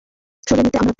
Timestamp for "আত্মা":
0.79-0.89